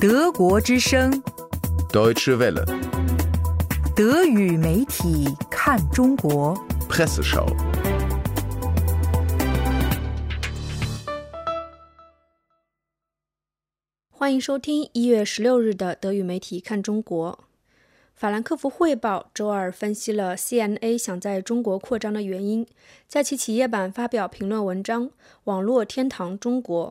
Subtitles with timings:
[0.00, 1.12] 德国之声
[1.92, 2.64] ，Deutsche Welle,
[3.94, 6.56] 德语媒体看中国。
[6.88, 7.46] Presseschau.
[14.08, 17.44] 欢迎收听一月十六日的德语媒体看中国。
[18.14, 22.66] 法兰克福汇报周二分析了 CNA 想在中国扩张的原因，
[23.06, 25.08] 在其企业版发表评论文章
[25.44, 26.90] 《网络天堂中国》。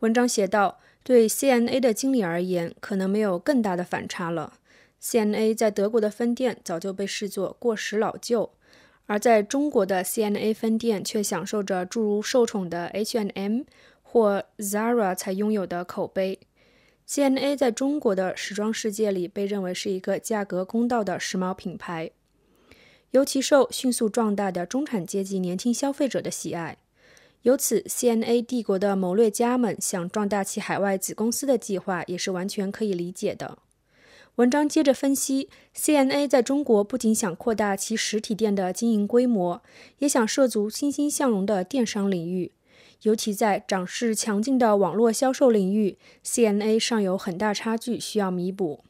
[0.00, 0.78] 文章写道
[1.10, 4.60] ：“对 CNA 的经理而言，可能没有更大的反差了。
[5.02, 8.52] CNA 在德国的分店早就被视作过时老旧，
[9.06, 13.62] 而在中国的 CNA 分店却享受着诸如受宠的 H&M
[14.02, 16.38] 或 Zara 才拥有的口碑。”
[17.08, 22.12] CNA 在中国的时装世界里被认为是一个价格公道的时髦品牌，
[23.10, 26.78] 尤其受迅速壮大的中产阶级年轻消费者的喜爱。
[27.42, 33.56] 由此，CNA 帝国的谋略家们想壮大其海外子公司的计划也是完全可以理解的。
[34.36, 39.62] 文章接着分析，CNA 在中国不仅想扩大其实体店的经营规模，
[39.98, 42.52] 也想涉足欣欣向荣的电商领域。
[43.02, 48.84] 尤其在涨势强劲的网络销售领域，CNA 尚有很大差距需要弥补。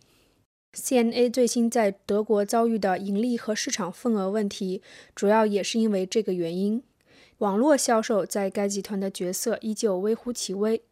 [0.74, 4.82] CNA 最新在德国遭遇的盈利和市场份额问题，
[5.14, 6.82] 主要也是因为这个原因。
[7.40, 10.82] 网络销售在该集团的角色依旧微乎其微，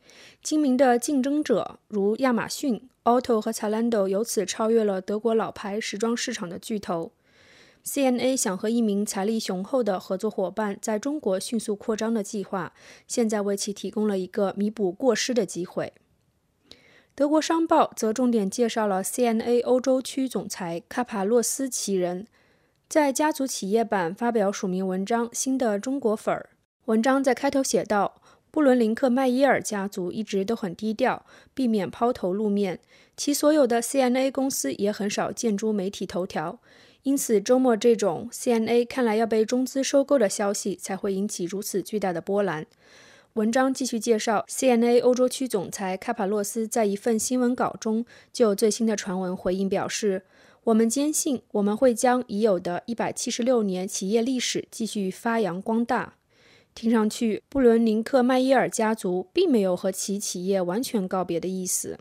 [0.42, 7.12] 精明的竞争者如亚马逊、Otto 和 Zalando 由此超越了德国老牌时装市场的巨头。
[7.84, 12.72] CNA 想和一名财力雄厚的合作伙伴在中国迅速扩张的计划，
[13.06, 15.92] 现在为其提供了一个弥补过失的机会。
[17.14, 22.26] 德国商报则重点介绍了 CNA 欧洲区总裁卡帕洛斯其人，
[22.88, 26.48] 在家族企业版发表署名文章《新的中国粉儿》。
[26.86, 32.80] 文章在开头写道：“布伦林克麦耶尔家族一直都很低调，避免抛头露面，
[33.14, 36.60] 其所有的 CNA 公司也很少见诸媒体头条。”
[37.04, 42.64] 因此，周末这种 CNA 看来要被中资收购的消息才会引起如此巨大的波澜。
[43.34, 50.22] 文章继续介绍，CNA 欧洲区总裁卡帕洛斯在一份新闻稿中就最新的传闻回应表示
[50.68, 56.16] ：“我们坚信我们会将已有的一百七十六年企业历史继续发扬光大。”
[56.74, 61.98] 听上去，布伦宁克麦耶尔家族并没有和其企业完全告别的意思。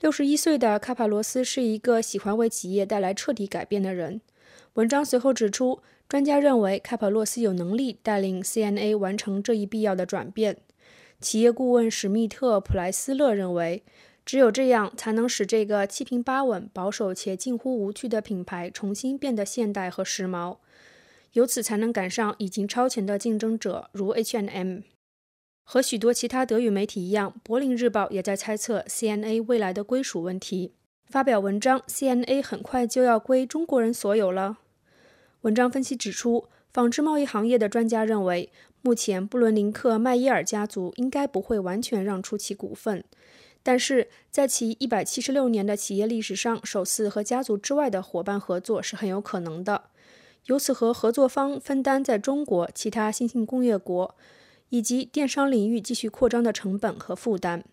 [0.00, 4.22] 六十一岁的卡帕罗斯是一个喜欢为企业带来彻底改变的人。
[4.74, 10.56] 文章随后指出，专家认为卡帕洛斯有能力带领 CNA 完成这一必要的转变。
[11.20, 13.82] 企业顾问史密特·普莱斯勒认为，
[14.30, 20.58] 只有这样才能使这个七平八稳、保守且近乎无趣的品牌重新变得现代和时髦，
[21.32, 24.82] 由此才能赶上已经超前的竞争者如 H&M。
[25.64, 30.74] 和许多其他德语媒体一样，《柏林日报》也在猜测 CNA 未来的归属问题，
[31.08, 34.58] 发表文章：“CNA 很快就要归中国人所有了。”
[35.42, 38.52] 文章分析指出，纺织贸易行业的专家认为，
[38.82, 43.02] 目前布伦林克麦耶尔家族应该不会完全让出其股份，
[43.62, 49.84] 但是在其176年的企业历史上，首次和家族之外的伙伴合作是很有可能的，
[50.46, 54.14] 由此和合作方分担在中国、其他新兴工业国。
[54.72, 57.64] 以及电商领域继续扩张的成本和负担。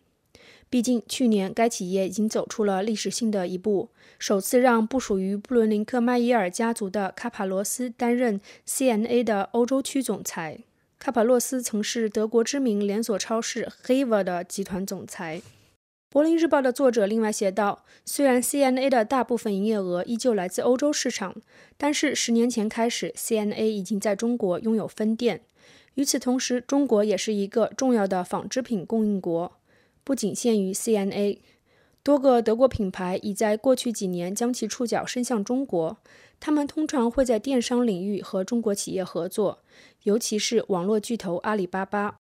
[0.68, 10.64] 毕竟，去年该企业已经走出了历史性的一步，首次让不属于布伦林克迈耶尔家族的卡帕罗斯担任 CNA 的欧洲区总裁。
[10.98, 15.44] 卡帕洛斯曾是德国知名连锁超市 Hever 的集团总裁。
[16.10, 21.36] 柏林日报的作者另外写道：“虽然 CNA 的大部分营业额依旧来自欧洲市场，
[21.78, 25.42] 但是十年前开始，CNA 已经在中国拥有分店。”
[25.96, 29.58] 与此同时，中国也是一个重要的纺织品供应国，
[30.06, 31.40] 不仅限于 CNA。
[32.04, 35.98] 多个德国品牌已在过去几年将其触角伸向中国，
[36.40, 39.60] 他们通常会在电商领域和中国企业合作，
[40.04, 42.16] 尤其是网络巨头阿里巴巴。